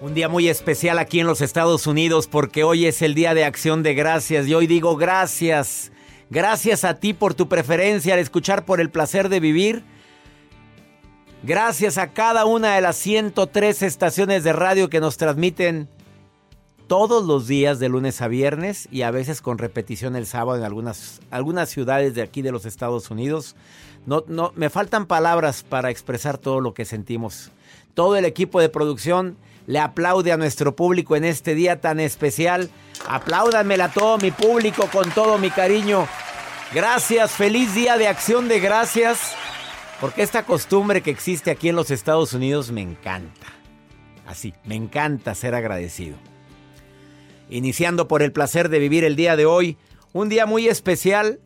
Un 0.00 0.14
día 0.14 0.28
muy 0.28 0.48
especial 0.48 1.00
aquí 1.00 1.18
en 1.18 1.26
los 1.26 1.40
Estados 1.40 1.88
Unidos 1.88 2.28
porque 2.28 2.62
hoy 2.62 2.86
es 2.86 3.02
el 3.02 3.16
Día 3.16 3.34
de 3.34 3.44
Acción 3.44 3.82
de 3.82 3.94
Gracias 3.94 4.46
y 4.46 4.54
hoy 4.54 4.68
digo 4.68 4.94
gracias. 4.94 5.90
Gracias 6.30 6.84
a 6.84 7.00
ti 7.00 7.14
por 7.14 7.34
tu 7.34 7.48
preferencia 7.48 8.14
al 8.14 8.20
escuchar 8.20 8.64
por 8.64 8.80
el 8.80 8.90
placer 8.90 9.28
de 9.28 9.40
vivir. 9.40 9.82
Gracias 11.42 11.98
a 11.98 12.12
cada 12.12 12.44
una 12.44 12.76
de 12.76 12.80
las 12.80 12.94
103 12.94 13.82
estaciones 13.82 14.44
de 14.44 14.52
radio 14.52 14.88
que 14.88 15.00
nos 15.00 15.16
transmiten 15.16 15.88
todos 16.86 17.26
los 17.26 17.48
días 17.48 17.80
de 17.80 17.88
lunes 17.88 18.22
a 18.22 18.28
viernes 18.28 18.86
y 18.92 19.02
a 19.02 19.10
veces 19.10 19.42
con 19.42 19.58
repetición 19.58 20.14
el 20.14 20.26
sábado 20.26 20.58
en 20.58 20.64
algunas, 20.64 21.20
algunas 21.32 21.70
ciudades 21.70 22.14
de 22.14 22.22
aquí 22.22 22.40
de 22.40 22.52
los 22.52 22.66
Estados 22.66 23.10
Unidos. 23.10 23.56
No, 24.06 24.22
no, 24.28 24.52
me 24.54 24.70
faltan 24.70 25.06
palabras 25.06 25.64
para 25.64 25.90
expresar 25.90 26.38
todo 26.38 26.60
lo 26.60 26.72
que 26.72 26.84
sentimos. 26.84 27.50
Todo 27.94 28.14
el 28.14 28.24
equipo 28.24 28.60
de 28.60 28.68
producción 28.68 29.36
le 29.68 29.80
aplaude 29.80 30.32
a 30.32 30.38
nuestro 30.38 30.74
público 30.74 31.14
en 31.14 31.24
este 31.24 31.54
día 31.54 31.78
tan 31.78 32.00
especial. 32.00 32.70
Apláudanmela 33.06 33.84
a 33.84 33.92
todo 33.92 34.16
mi 34.16 34.30
público 34.30 34.88
con 34.90 35.10
todo 35.10 35.36
mi 35.36 35.50
cariño. 35.50 36.08
Gracias, 36.72 37.32
feliz 37.32 37.74
día 37.74 37.98
de 37.98 38.08
acción 38.08 38.48
de 38.48 38.60
gracias. 38.60 39.34
Porque 40.00 40.22
esta 40.22 40.46
costumbre 40.46 41.02
que 41.02 41.10
existe 41.10 41.50
aquí 41.50 41.68
en 41.68 41.76
los 41.76 41.90
Estados 41.90 42.32
Unidos 42.32 42.72
me 42.72 42.80
encanta. 42.80 43.46
Así, 44.26 44.54
me 44.64 44.74
encanta 44.74 45.34
ser 45.34 45.54
agradecido. 45.54 46.16
Iniciando 47.50 48.08
por 48.08 48.22
el 48.22 48.32
placer 48.32 48.70
de 48.70 48.78
vivir 48.78 49.04
el 49.04 49.16
día 49.16 49.36
de 49.36 49.44
hoy, 49.44 49.76
un 50.14 50.30
día 50.30 50.46
muy 50.46 50.66
especial 50.66 51.40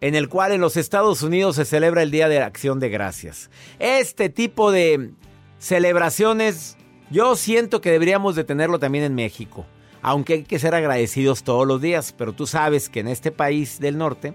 en 0.00 0.16
el 0.16 0.28
cual 0.28 0.50
en 0.50 0.60
los 0.60 0.76
Estados 0.76 1.22
Unidos 1.22 1.54
se 1.54 1.64
celebra 1.64 2.02
el 2.02 2.10
Día 2.10 2.28
de 2.28 2.42
Acción 2.42 2.80
de 2.80 2.88
Gracias. 2.88 3.48
Este 3.78 4.28
tipo 4.28 4.72
de 4.72 5.12
celebraciones 5.60 6.76
yo 7.10 7.36
siento 7.36 7.80
que 7.80 7.90
deberíamos 7.90 8.36
de 8.36 8.44
tenerlo 8.44 8.78
también 8.78 9.04
en 9.04 9.14
México, 9.14 9.66
aunque 10.02 10.34
hay 10.34 10.42
que 10.44 10.58
ser 10.58 10.74
agradecidos 10.74 11.42
todos 11.42 11.66
los 11.66 11.80
días, 11.80 12.14
pero 12.16 12.32
tú 12.32 12.46
sabes 12.46 12.88
que 12.88 13.00
en 13.00 13.08
este 13.08 13.32
país 13.32 13.80
del 13.80 13.98
norte, 13.98 14.34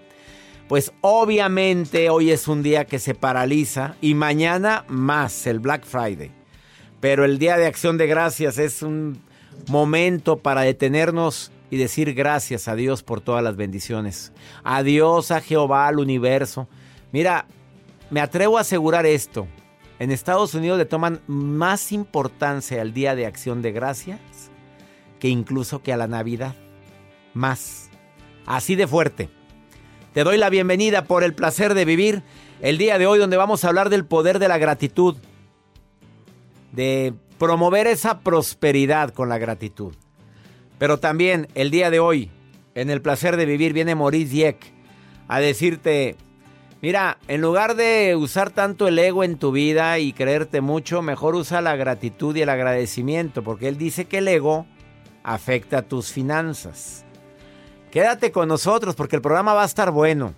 pues 0.68 0.92
obviamente 1.02 2.10
hoy 2.10 2.32
es 2.32 2.48
un 2.48 2.64
día 2.64 2.86
que 2.86 3.00
se 3.00 3.16
paraliza 3.16 3.96
y 4.02 4.14
mañana 4.14 4.84
más, 4.88 5.48
el 5.48 5.60
Black 5.60 5.86
Friday. 5.86 6.32
Pero 7.00 7.24
el 7.24 7.38
Día 7.38 7.58
de 7.58 7.68
Acción 7.68 7.98
de 7.98 8.08
Gracias 8.08 8.58
es 8.58 8.82
un 8.82 9.22
momento 9.68 10.38
para 10.38 10.62
detenernos 10.62 11.52
y 11.70 11.78
decir 11.78 12.14
gracias 12.14 12.68
a 12.68 12.76
Dios 12.76 13.04
por 13.04 13.22
todas 13.22 13.44
las 13.44 13.56
bendiciones. 13.56 14.32
Adiós 14.64 15.32
a 15.32 15.42
Jehová, 15.42 15.88
al 15.88 16.00
universo. 16.00 16.68
Mira, 17.12 17.46
me 18.10 18.22
atrevo 18.22 18.58
a 18.58 18.62
asegurar 18.62 19.06
esto. 19.06 19.48
En 19.98 20.12
Estados 20.12 20.54
Unidos 20.54 20.78
le 20.78 20.86
toman 20.86 21.22
más 21.28 21.92
importancia 21.92 22.82
al 22.82 22.94
Día 22.94 23.16
de 23.16 23.26
Acción 23.26 23.62
de 23.62 23.72
Gracias 23.72 24.20
que 25.20 25.30
incluso 25.30 25.82
que 25.82 25.94
a 25.94 25.98
la 25.98 26.08
Navidad. 26.08 26.56
Más. 27.34 27.90
Así 28.46 28.76
de 28.76 28.88
fuerte. 28.88 29.30
Te 30.14 30.24
doy 30.24 30.38
la 30.38 30.50
bienvenida 30.50 31.06
por 31.06 31.24
el 31.24 31.34
placer 31.34 31.74
de 31.74 31.86
vivir 31.86 32.24
el 32.62 32.78
día 32.78 32.98
de 32.98 33.08
hoy 33.08 33.20
donde 33.20 33.38
vamos 33.38 33.64
a 33.64 33.70
hablar 33.70 33.90
del 33.90 34.06
poder 34.06 34.40
de 34.40 34.48
la 34.48 34.58
gratitud. 34.58 35.16
De 36.74 37.14
promover 37.38 37.88
esa 37.88 38.20
prosperidad 38.20 39.12
con 39.12 39.30
la 39.30 39.38
gratitud. 39.38 39.94
Pero 40.78 41.00
también 41.00 41.48
el 41.56 41.72
día 41.72 41.90
de 41.90 42.00
hoy, 42.00 42.32
en 42.76 42.90
el 42.90 43.02
placer 43.02 43.38
de 43.38 43.46
vivir, 43.46 43.72
viene 43.72 43.96
Maurice 43.96 44.32
Dieck 44.32 44.74
a 45.28 45.40
decirte, 45.40 46.18
mira, 46.86 47.18
en 47.28 47.42
lugar 47.42 47.76
de 47.76 48.16
usar 48.16 48.52
tanto 48.52 48.88
el 48.88 49.00
ego 49.00 49.24
en 49.24 49.40
tu 49.40 49.52
vida 49.52 49.98
y 49.98 50.14
creerte 50.14 50.62
mucho, 50.62 51.02
mejor 51.02 51.34
usa 51.34 51.60
la 51.60 51.76
gratitud 51.76 52.36
y 52.36 52.44
el 52.44 52.50
agradecimiento, 52.50 53.44
porque 53.44 53.68
él 53.68 53.80
dice 53.80 54.06
que 54.06 54.20
el 54.20 54.28
ego 54.28 54.68
afecta 55.24 55.82
tus 55.82 56.12
finanzas. 56.12 57.04
Quédate 57.90 58.32
con 58.32 58.48
nosotros 58.50 58.94
porque 58.94 59.16
el 59.16 59.24
programa 59.24 59.56
va 59.56 59.64
a 59.64 59.66
estar 59.66 59.90
bueno. 59.90 60.36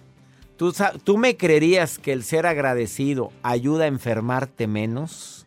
¿Tú, 0.56 0.74
¿Tú 1.04 1.18
me 1.18 1.36
creerías 1.36 2.00
que 2.00 2.14
el 2.14 2.24
ser 2.24 2.46
agradecido 2.46 3.34
ayuda 3.44 3.84
a 3.84 3.88
enfermarte 3.88 4.68
menos? 4.68 5.46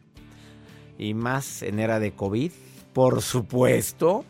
Y 0.99 1.15
más 1.15 1.63
en 1.63 1.81
era 1.81 1.99
de 1.99 2.13
COVID. 2.13 2.53
Por 2.93 3.23
supuesto. 3.23 4.27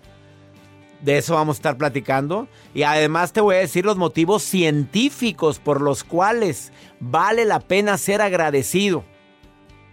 De 1.02 1.16
eso 1.16 1.34
vamos 1.34 1.56
a 1.56 1.58
estar 1.58 1.76
platicando. 1.76 2.48
Y 2.74 2.82
además 2.82 3.32
te 3.32 3.40
voy 3.40 3.56
a 3.56 3.60
decir 3.60 3.84
los 3.84 3.96
motivos 3.96 4.42
científicos 4.42 5.58
por 5.58 5.80
los 5.80 6.04
cuales 6.04 6.72
vale 6.98 7.44
la 7.44 7.60
pena 7.60 7.96
ser 7.98 8.20
agradecido. 8.20 9.04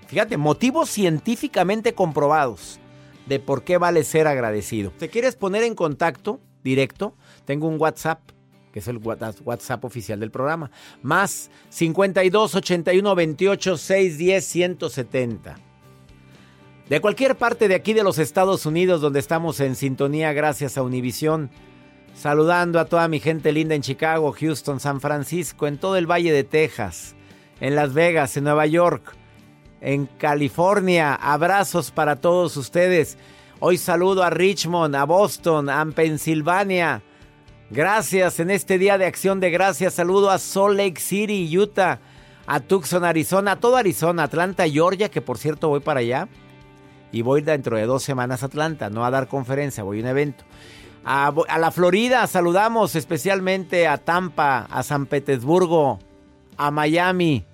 Fíjate, 0.07 0.37
motivos 0.37 0.89
científicamente 0.89 1.93
comprobados 1.93 2.79
de 3.25 3.39
por 3.39 3.63
qué 3.63 3.77
vale 3.77 4.03
ser 4.03 4.27
agradecido. 4.27 4.91
¿Te 4.91 5.09
quieres 5.09 5.35
poner 5.35 5.63
en 5.63 5.75
contacto 5.75 6.39
directo? 6.63 7.13
Tengo 7.45 7.67
un 7.67 7.79
WhatsApp, 7.79 8.21
que 8.71 8.79
es 8.79 8.87
el 8.87 8.97
WhatsApp 8.97 9.83
oficial 9.83 10.19
del 10.19 10.31
programa. 10.31 10.71
Más 11.01 11.51
52 11.69 12.55
81 12.55 13.15
28 13.15 13.77
610 13.77 14.45
170. 14.45 15.66
De 16.89 17.01
cualquier 17.01 17.35
parte 17.35 17.67
de 17.67 17.75
aquí 17.75 17.91
de 17.91 18.03
los 18.03 18.17
Estados 18.17 18.65
Unidos 18.65 19.01
donde 19.01 19.19
estamos 19.19 19.59
en 19.59 19.75
sintonía 19.75 20.31
gracias 20.31 20.77
a 20.77 20.83
Univisión. 20.83 21.49
Saludando 22.15 22.79
a 22.79 22.85
toda 22.85 23.09
mi 23.09 23.19
gente 23.19 23.51
linda 23.51 23.75
en 23.75 23.81
Chicago, 23.81 24.31
Houston, 24.31 24.79
San 24.79 25.01
Francisco, 25.01 25.67
en 25.67 25.79
todo 25.79 25.97
el 25.97 26.09
Valle 26.09 26.31
de 26.31 26.45
Texas, 26.45 27.13
en 27.59 27.75
Las 27.75 27.93
Vegas, 27.93 28.37
en 28.37 28.45
Nueva 28.45 28.67
York, 28.67 29.17
en 29.81 30.05
California. 30.05 31.13
Abrazos 31.13 31.91
para 31.91 32.21
todos 32.21 32.55
ustedes. 32.55 33.17
Hoy 33.59 33.77
saludo 33.77 34.23
a 34.23 34.29
Richmond, 34.29 34.95
a 34.95 35.03
Boston, 35.03 35.69
a 35.69 35.85
Pensilvania. 35.87 37.03
Gracias 37.69 38.39
en 38.39 38.49
este 38.49 38.77
día 38.77 38.97
de 38.97 39.05
acción 39.05 39.41
de 39.41 39.49
gracias. 39.49 39.95
Saludo 39.95 40.31
a 40.31 40.39
Salt 40.39 40.77
Lake 40.77 41.01
City, 41.01 41.49
Utah, 41.57 41.99
a 42.45 42.61
Tucson, 42.61 43.03
Arizona, 43.03 43.51
a 43.51 43.59
todo 43.59 43.75
Arizona, 43.75 44.23
Atlanta, 44.23 44.65
Georgia, 44.69 45.09
que 45.09 45.19
por 45.19 45.37
cierto 45.37 45.67
voy 45.67 45.81
para 45.81 45.99
allá 45.99 46.29
y 47.11 47.21
voy 47.21 47.41
dentro 47.41 47.77
de 47.77 47.85
dos 47.85 48.03
semanas 48.03 48.43
a 48.43 48.47
Atlanta, 48.47 48.89
no 48.89 49.05
a 49.05 49.11
dar 49.11 49.27
conferencia, 49.27 49.83
voy 49.83 49.99
a 49.99 50.01
un 50.03 50.07
evento. 50.07 50.43
A, 51.05 51.33
la 51.57 51.71
Florida 51.71 52.27
saludamos 52.27 52.95
especialmente 52.95 53.87
a 53.87 53.97
Tampa, 53.97 54.67
a 54.69 54.83
San 54.83 55.05
Petersburgo, 55.05 55.99
a 56.57 56.69
Miami. 56.69 57.45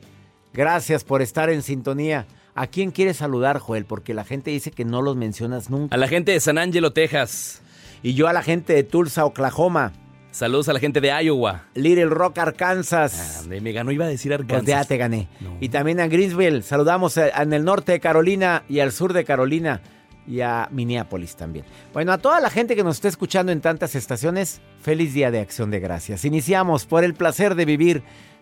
Gracias 0.53 1.03
por 1.03 1.21
estar 1.21 1.51
en 1.51 1.61
sintonía. 1.61 2.25
¿A 2.55 2.67
quién 2.67 2.91
quieres 2.91 3.17
saludar, 3.17 3.59
Joel? 3.59 3.85
Porque 3.85 4.13
la 4.13 4.23
gente 4.23 4.50
dice 4.50 4.71
que 4.71 4.85
no 4.85 5.01
los 5.01 5.15
mencionas 5.15 5.69
nunca. 5.69 5.94
A 5.94 6.00
la 6.00 6.07
gente 6.07 6.31
de 6.31 6.39
San 6.39 6.57
Angelo, 6.57 6.94
Texas. 6.94 7.61
Y 8.01 8.15
yo 8.15 8.27
a 8.27 8.33
la 8.33 8.41
gente 8.41 8.73
de 8.73 8.83
Tulsa, 8.83 9.25
Oklahoma. 9.25 9.94
Saludos 10.33 10.68
a 10.68 10.74
la 10.74 10.80
gente 10.80 11.00
de 11.00 11.09
Iowa. 11.24 11.65
Little 11.75 12.06
Rock, 12.07 12.39
Arkansas. 12.39 13.44
Ah, 13.45 13.47
me 13.62 13.71
ganó, 13.71 13.91
iba 13.91 14.06
a 14.06 14.07
decir 14.07 14.31
Pues 14.31 14.41
Arkansas. 14.41 14.65
ya 14.68 14.83
te 14.83 14.97
gané. 14.97 15.27
No. 15.39 15.57
Y 15.62 15.69
también 15.69 16.00
a 16.00 16.07
Greensville. 16.07 16.63
Saludamos 16.63 17.18
en 17.18 17.53
el 17.53 17.63
norte 17.63 17.91
de 17.91 18.00
Carolina 18.00 18.63
y 18.68 18.80
al 18.80 18.91
sur 18.91 19.13
de 19.13 19.25
Carolina. 19.25 19.81
Y 20.25 20.41
a 20.41 20.69
Minneapolis 20.71 21.35
también. 21.35 21.65
Bueno, 21.94 22.13
a 22.13 22.18
toda 22.18 22.41
la 22.41 22.50
gente 22.50 22.75
que 22.75 22.83
nos 22.83 22.95
está 22.95 23.09
escuchando 23.09 23.51
en 23.51 23.62
tantas 23.62 23.94
estaciones, 23.94 24.59
feliz 24.81 25.13
día 25.13 25.30
de 25.30 25.39
acción 25.39 25.69
de 25.69 25.80
gracias. 25.80 26.25
Iniciamos 26.25 26.88
por 26.88 27.03
el 27.03 27.13
placer 27.13 27.53
de 27.53 27.65
vivir. 27.65 28.01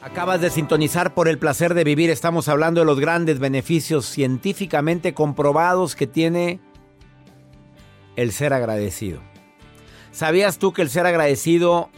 Acabas 0.00 0.40
de 0.40 0.50
sintonizar 0.50 1.12
por 1.12 1.26
el 1.26 1.38
placer 1.38 1.74
de 1.74 1.82
vivir. 1.82 2.08
Estamos 2.10 2.48
hablando 2.48 2.80
de 2.80 2.86
los 2.86 3.00
grandes 3.00 3.40
beneficios 3.40 4.06
científicamente 4.06 5.12
comprobados 5.12 5.96
que 5.96 6.06
tiene 6.06 6.60
el 8.14 8.30
ser 8.32 8.52
agradecido. 8.52 9.20
¿Sabías 10.12 10.58
tú 10.58 10.72
que 10.72 10.82
el 10.82 10.90
ser 10.90 11.06
agradecido, 11.06 11.90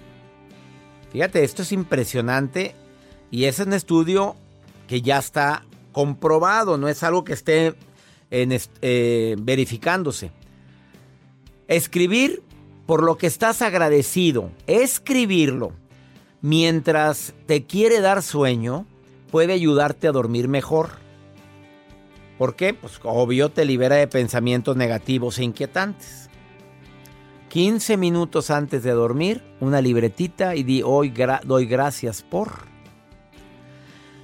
fíjate, 1.13 1.45
esto 1.45 1.61
es 1.61 1.73
impresionante 1.73 2.75
y 3.31 3.45
es 3.45 3.59
un 3.59 3.75
estudio 3.75 4.35
que 4.89 5.03
ya 5.03 5.19
está 5.19 5.67
comprobado, 5.93 6.79
no 6.79 6.89
es 6.89 7.03
algo 7.03 7.23
que 7.23 7.35
esté 7.35 7.75
en 8.31 8.59
eh, 8.81 9.37
verificándose. 9.39 10.33
Escribir 11.69 12.43
por 12.87 13.03
lo 13.03 13.19
que 13.19 13.27
estás 13.27 13.61
agradecido, 13.61 14.51
escribirlo 14.67 15.80
mientras 16.43 17.35
te 17.47 17.65
quiere 17.65 18.01
dar 18.01 18.23
sueño, 18.23 18.87
puede 19.31 19.53
ayudarte 19.53 20.09
a 20.09 20.13
dormir 20.13 20.49
mejor. 20.49 20.91
¿Por 22.39 22.57
qué? 22.57 22.73
Pues 22.73 22.99
obvio 23.03 23.51
te 23.51 23.65
libera 23.65 23.97
de 23.97 24.07
pensamientos 24.07 24.77
negativos 24.77 25.39
e 25.39 25.45
inquietantes. 25.45 26.31
15 27.51 27.97
minutos 27.97 28.51
antes 28.51 28.83
de 28.83 28.93
dormir, 28.93 29.43
una 29.61 29.81
libretita 29.81 30.55
y 30.55 30.63
di 30.63 30.83
hoy 30.83 31.13
doy 31.45 31.67
gracias 31.67 32.23
por. 32.23 32.71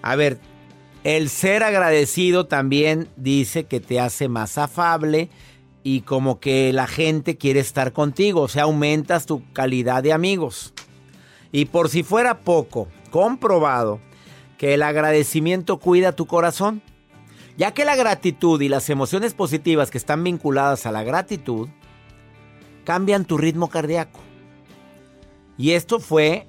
A 0.00 0.14
ver, 0.14 0.38
el 1.02 1.28
ser 1.28 1.62
agradecido 1.64 2.46
también 2.46 3.08
dice 3.16 3.64
que 3.64 3.80
te 3.80 4.00
hace 4.00 4.28
más 4.28 4.58
afable 4.58 5.28
y 5.82 6.02
como 6.02 6.40
que 6.40 6.72
la 6.72 6.86
gente 6.86 7.36
quiere 7.36 7.60
estar 7.60 7.92
contigo, 7.92 8.42
o 8.42 8.48
sea, 8.48 8.64
aumentas 8.64 9.26
tu 9.26 9.42
calidad 9.52 10.02
de 10.02 10.12
amigos. 10.12 10.72
Y 11.52 11.66
por 11.66 11.88
si 11.88 12.02
fuera 12.02 12.40
poco, 12.40 12.88
comprobado 13.10 14.00
que 14.58 14.74
el 14.74 14.82
agradecimiento 14.82 15.78
cuida 15.78 16.12
tu 16.12 16.26
corazón, 16.26 16.82
ya 17.56 17.72
que 17.72 17.84
la 17.84 17.96
gratitud 17.96 18.60
y 18.60 18.68
las 18.68 18.90
emociones 18.90 19.34
positivas 19.34 19.90
que 19.90 19.98
están 19.98 20.22
vinculadas 20.24 20.86
a 20.86 20.92
la 20.92 21.02
gratitud 21.02 21.68
cambian 22.84 23.24
tu 23.24 23.38
ritmo 23.38 23.68
cardíaco. 23.68 24.20
Y 25.58 25.72
esto 25.72 26.00
fue 26.00 26.46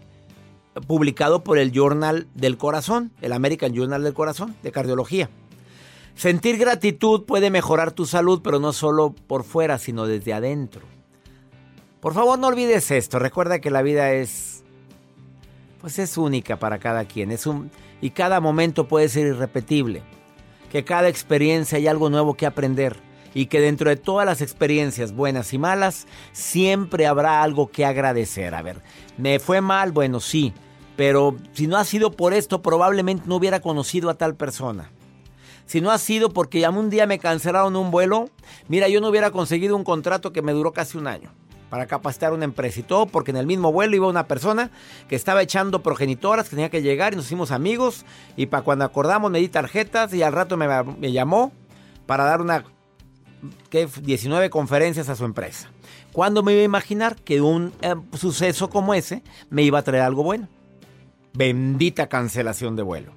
publicado 0.86 1.44
por 1.44 1.58
el 1.58 1.72
Journal 1.72 2.28
del 2.36 2.58
Corazón, 2.58 3.12
el 3.22 3.34
American 3.34 3.74
Journal 3.74 4.04
del 4.04 4.14
Corazón, 4.14 4.56
de 4.64 4.72
cardiología. 4.72 5.30
Sentir 6.16 6.58
gratitud 6.58 7.26
puede 7.26 7.50
mejorar 7.50 7.92
tu 7.92 8.06
salud, 8.06 8.42
pero 8.44 8.60
no 8.60 8.74
solo 8.74 9.14
por 9.28 9.44
fuera, 9.44 9.78
sino 9.78 10.08
desde 10.08 10.34
adentro. 10.34 10.82
Por 12.00 12.14
favor, 12.14 12.38
no 12.40 12.48
olvides 12.48 12.92
esto. 12.92 13.20
Recuerda 13.20 13.60
que 13.60 13.72
la 13.72 13.82
vida 13.82 14.12
es 14.14 14.57
pues 15.88 16.00
es 16.00 16.18
única 16.18 16.60
para 16.60 16.80
cada 16.80 17.06
quien, 17.06 17.32
es 17.32 17.48
un 17.48 17.72
y 18.02 18.10
cada 18.10 18.42
momento 18.42 18.90
puede 18.90 19.08
ser 19.08 19.26
irrepetible. 19.26 20.04
Que 20.70 20.84
cada 20.84 21.08
experiencia 21.08 21.78
hay 21.78 21.88
algo 21.88 22.10
nuevo 22.10 22.34
que 22.34 22.46
aprender 22.46 22.98
y 23.34 23.46
que 23.46 23.62
dentro 23.62 23.90
de 23.90 23.96
todas 23.96 24.26
las 24.26 24.42
experiencias 24.42 25.14
buenas 25.14 25.54
y 25.54 25.58
malas 25.58 26.06
siempre 26.34 27.08
habrá 27.08 27.42
algo 27.42 27.72
que 27.72 27.86
agradecer. 27.86 28.54
A 28.54 28.62
ver, 28.64 28.82
me 29.18 29.40
fue 29.40 29.62
mal, 29.62 29.94
bueno, 29.94 30.20
sí, 30.20 30.52
pero 30.98 31.38
si 31.54 31.68
no 31.68 31.78
ha 31.78 31.86
sido 31.86 32.12
por 32.12 32.34
esto 32.34 32.62
probablemente 32.62 33.24
no 33.26 33.38
hubiera 33.38 33.62
conocido 33.62 34.10
a 34.10 34.16
tal 34.18 34.36
persona. 34.36 34.92
Si 35.68 35.80
no 35.80 35.92
ha 35.92 35.98
sido 36.00 36.32
porque 36.34 36.68
un 36.68 36.90
día 36.90 37.08
me 37.08 37.18
cancelaron 37.18 37.78
un 37.78 37.92
vuelo, 37.92 38.30
mira, 38.68 38.90
yo 38.90 39.00
no 39.00 39.08
hubiera 39.08 39.32
conseguido 39.32 39.78
un 39.78 39.86
contrato 39.86 40.34
que 40.34 40.42
me 40.42 40.52
duró 40.52 40.74
casi 40.74 40.98
un 40.98 41.08
año 41.08 41.32
para 41.70 41.86
capacitar 41.86 42.34
una 42.34 42.46
empresa 42.46 42.80
y 42.80 42.84
todo 42.84 43.06
porque 43.06 43.32
en 43.32 43.38
el 43.38 43.46
mismo 43.46 43.72
vuelo 43.72 43.96
iba 43.96 44.08
una 44.08 44.28
persona 44.28 44.72
que 45.08 45.16
estaba 45.16 45.42
echando 45.42 45.84
progenitoras 45.84 46.46
que 46.46 46.56
tenía 46.56 46.70
que 46.70 46.82
llegar 46.82 47.14
y 47.14 47.16
nos 47.16 47.26
hicimos 47.26 47.52
amigos 47.52 48.06
y 48.36 48.48
para 48.48 48.64
cuando 48.64 48.86
acordamos 48.86 49.32
me 49.32 49.40
di 49.40 49.50
tarjetas 49.50 50.14
y 50.14 50.24
al 50.24 50.34
rato 50.34 50.58
me, 50.58 51.12
llamó 51.12 51.52
para 52.06 52.24
dar 52.24 52.42
una 52.42 52.64
que 53.70 53.88
19 54.02 54.50
conferencias 54.50 55.10
a 55.10 55.16
su 55.16 55.26
empresa. 55.26 55.70
¿Cuándo 56.12 56.42
me 56.42 56.54
iba 56.54 56.62
a 56.62 56.66
imaginar 56.66 57.16
que 57.16 57.42
un 57.42 57.74
eh, 57.82 57.96
suceso 58.14 58.70
como 58.70 58.94
ese 58.94 59.24
me 59.50 59.62
iba 59.62 59.80
a 59.80 59.84
traer 59.84 60.04
algo 60.04 60.24
bueno? 60.24 60.48
Bendita 61.34 62.08
cancelación 62.08 62.76
de 62.76 62.84
vuelo. 62.84 63.17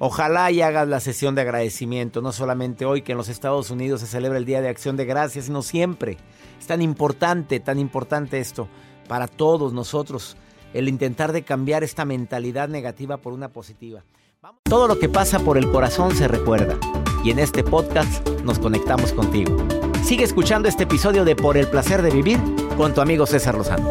Ojalá 0.00 0.50
y 0.52 0.62
hagas 0.62 0.86
la 0.86 1.00
sesión 1.00 1.34
de 1.34 1.40
agradecimiento, 1.42 2.22
no 2.22 2.30
solamente 2.30 2.84
hoy 2.84 3.02
que 3.02 3.12
en 3.12 3.18
los 3.18 3.28
Estados 3.28 3.70
Unidos 3.70 4.00
se 4.00 4.06
celebra 4.06 4.38
el 4.38 4.44
Día 4.44 4.60
de 4.60 4.68
Acción 4.68 4.96
de 4.96 5.04
Gracias, 5.04 5.46
sino 5.46 5.62
siempre. 5.62 6.16
Es 6.60 6.68
tan 6.68 6.82
importante, 6.82 7.58
tan 7.58 7.80
importante 7.80 8.38
esto 8.38 8.68
para 9.08 9.26
todos 9.26 9.72
nosotros, 9.72 10.36
el 10.72 10.88
intentar 10.88 11.32
de 11.32 11.42
cambiar 11.42 11.82
esta 11.82 12.04
mentalidad 12.04 12.68
negativa 12.68 13.16
por 13.16 13.32
una 13.32 13.48
positiva. 13.48 14.04
Todo 14.62 14.86
lo 14.86 15.00
que 15.00 15.08
pasa 15.08 15.40
por 15.40 15.58
el 15.58 15.68
corazón 15.70 16.14
se 16.14 16.28
recuerda 16.28 16.78
y 17.24 17.32
en 17.32 17.40
este 17.40 17.64
podcast 17.64 18.26
nos 18.44 18.60
conectamos 18.60 19.12
contigo. 19.12 19.56
Sigue 20.04 20.22
escuchando 20.22 20.68
este 20.68 20.84
episodio 20.84 21.24
de 21.24 21.34
Por 21.34 21.56
el 21.56 21.66
placer 21.66 22.02
de 22.02 22.10
vivir 22.10 22.38
con 22.76 22.94
tu 22.94 23.00
amigo 23.00 23.26
César 23.26 23.56
Lozano. 23.56 23.90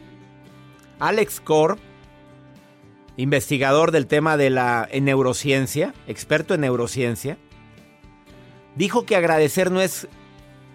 Alex 1.01 1.41
Korr, 1.41 1.79
investigador 3.17 3.89
del 3.89 4.05
tema 4.05 4.37
de 4.37 4.51
la 4.51 4.87
en 4.91 5.05
neurociencia, 5.05 5.95
experto 6.05 6.53
en 6.53 6.61
neurociencia, 6.61 7.39
dijo 8.75 9.03
que 9.03 9.15
agradecer 9.15 9.71
no 9.71 9.81
es 9.81 10.07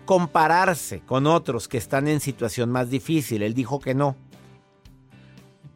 compararse 0.04 0.98
con 1.00 1.28
otros 1.28 1.68
que 1.68 1.78
están 1.78 2.08
en 2.08 2.18
situación 2.18 2.72
más 2.72 2.90
difícil. 2.90 3.44
Él 3.44 3.54
dijo 3.54 3.78
que 3.78 3.94
no. 3.94 4.16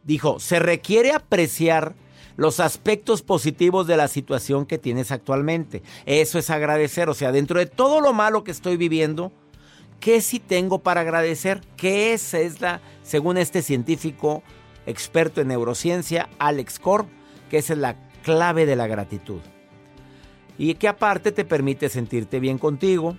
Dijo, 0.03 0.37
se 0.41 0.59
requiere 0.59 1.13
apreciar 1.13 1.95
los 2.35 2.59
aspectos 2.59 3.21
positivos 3.21 3.87
de 3.87 3.95
la 3.95 4.09
situación 4.09 4.65
que 4.65 4.77
tienes 4.77 5.11
actualmente. 5.11 5.81
Eso 6.05 6.37
es 6.37 6.49
agradecer, 6.49 7.07
o 7.07 7.13
sea, 7.13 7.31
dentro 7.31 7.57
de 7.57 7.67
todo 7.67 8.01
lo 8.01 8.11
malo 8.11 8.43
que 8.43 8.51
estoy 8.51 8.75
viviendo, 8.75 9.31
¿qué 10.01 10.19
sí 10.19 10.39
tengo 10.39 10.79
para 10.79 11.01
agradecer? 11.01 11.61
¿Qué 11.77 12.11
es, 12.11 12.33
es 12.33 12.59
la, 12.59 12.81
según 13.03 13.37
este 13.37 13.61
científico 13.61 14.43
experto 14.85 15.39
en 15.39 15.47
neurociencia, 15.47 16.27
Alex 16.39 16.79
Korb, 16.79 17.05
que 17.49 17.59
esa 17.59 17.71
es 17.71 17.79
la 17.79 17.95
clave 18.23 18.65
de 18.65 18.75
la 18.75 18.87
gratitud? 18.87 19.39
Y 20.57 20.73
que 20.73 20.89
aparte 20.89 21.31
te 21.31 21.45
permite 21.45 21.87
sentirte 21.87 22.41
bien 22.41 22.57
contigo, 22.57 23.15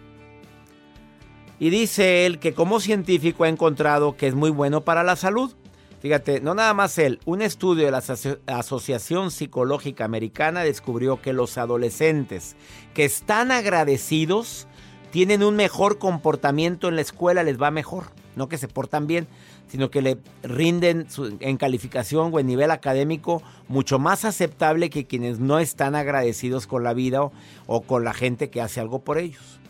y 1.62 1.70
dice 1.70 2.26
él 2.26 2.40
que 2.40 2.54
como 2.54 2.80
científico 2.80 3.44
ha 3.44 3.48
encontrado 3.48 4.16
que 4.16 4.26
es 4.26 4.34
muy 4.34 4.50
bueno 4.50 4.80
para 4.80 5.04
la 5.04 5.14
salud. 5.14 5.54
Fíjate, 6.00 6.40
no 6.40 6.54
nada 6.54 6.74
más 6.74 6.98
él, 6.98 7.20
un 7.24 7.40
estudio 7.40 7.84
de 7.84 7.92
la 7.92 8.02
Asociación 8.48 9.30
Psicológica 9.30 10.04
Americana 10.04 10.64
descubrió 10.64 11.22
que 11.22 11.32
los 11.32 11.58
adolescentes 11.58 12.56
que 12.94 13.04
están 13.04 13.52
agradecidos 13.52 14.66
tienen 15.12 15.44
un 15.44 15.54
mejor 15.56 15.98
comportamiento 15.98 16.88
en 16.88 16.96
la 16.96 17.02
escuela, 17.02 17.44
les 17.44 17.60
va 17.60 17.70
mejor. 17.70 18.06
No 18.34 18.48
que 18.48 18.56
se 18.56 18.66
portan 18.66 19.06
bien, 19.06 19.28
sino 19.68 19.90
que 19.90 20.00
le 20.00 20.16
rinden 20.42 21.06
en 21.40 21.58
calificación 21.58 22.30
o 22.32 22.40
en 22.40 22.46
nivel 22.46 22.70
académico 22.70 23.42
mucho 23.68 23.98
más 23.98 24.24
aceptable 24.24 24.88
que 24.88 25.06
quienes 25.06 25.38
no 25.38 25.58
están 25.58 25.94
agradecidos 25.94 26.66
con 26.66 26.82
la 26.82 26.94
vida 26.94 27.30
o, 27.66 27.80
con 27.82 28.04
la 28.04 28.14
gente 28.14 28.48
que 28.48 28.62
hace 28.62 28.80
algo 28.80 29.00
por 29.00 29.18
ellos 29.18 29.60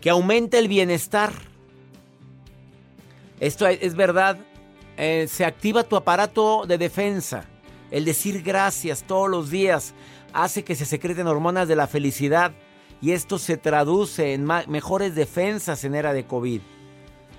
que 0.00 0.10
aumenta 0.10 0.58
el 0.58 0.68
bienestar. 0.68 1.32
Esto 3.40 3.66
es 3.66 3.96
verdad, 3.96 4.38
eh, 4.96 5.26
se 5.28 5.44
activa 5.44 5.82
tu 5.82 5.96
aparato 5.96 6.66
de 6.66 6.78
defensa. 6.78 7.46
El 7.90 8.04
decir 8.04 8.42
gracias 8.42 9.02
todos 9.02 9.28
los 9.28 9.50
días 9.50 9.94
hace 10.32 10.62
que 10.62 10.76
se 10.76 10.84
secreten 10.84 11.26
hormonas 11.26 11.66
de 11.66 11.74
la 11.74 11.88
felicidad 11.88 12.52
y 13.00 13.12
esto 13.12 13.38
se 13.38 13.56
traduce 13.56 14.34
en 14.34 14.44
mejores 14.44 15.14
defensas 15.14 15.84
en 15.84 15.94
era 15.94 16.12
de 16.12 16.26
COVID. 16.26 16.60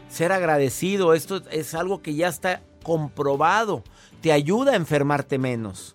Ser 0.10 0.32
agradecido, 0.32 1.14
esto 1.14 1.42
es 1.52 1.74
algo 1.74 2.02
que 2.02 2.16
ya 2.16 2.28
está 2.28 2.62
comprobado, 2.84 3.84
te 4.22 4.32
ayuda 4.32 4.72
a 4.72 4.76
enfermarte 4.76 5.38
menos. 5.38 5.94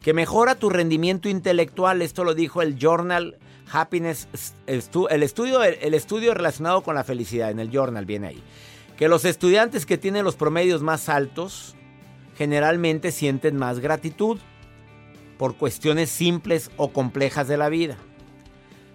Que 0.00 0.14
mejora 0.14 0.54
tu 0.54 0.70
rendimiento 0.70 1.28
intelectual, 1.28 2.02
esto 2.02 2.24
lo 2.24 2.34
dijo 2.34 2.62
el 2.62 2.76
Journal 2.78 3.38
Happiness, 3.72 4.28
el 4.66 5.22
estudio, 5.22 5.62
el 5.62 5.94
estudio 5.94 6.34
relacionado 6.34 6.82
con 6.82 6.94
la 6.94 7.04
felicidad, 7.04 7.50
en 7.50 7.58
el 7.58 7.70
journal 7.70 8.04
viene 8.04 8.28
ahí, 8.28 8.42
que 8.96 9.08
los 9.08 9.24
estudiantes 9.24 9.86
que 9.86 9.98
tienen 9.98 10.24
los 10.24 10.36
promedios 10.36 10.82
más 10.82 11.08
altos 11.08 11.74
generalmente 12.36 13.12
sienten 13.12 13.56
más 13.56 13.80
gratitud 13.80 14.38
por 15.38 15.56
cuestiones 15.56 16.10
simples 16.10 16.70
o 16.76 16.92
complejas 16.92 17.48
de 17.48 17.56
la 17.56 17.68
vida. 17.68 17.96